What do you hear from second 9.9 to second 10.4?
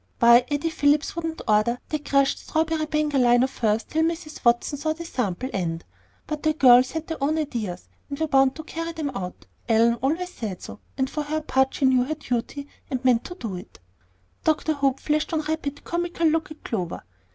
always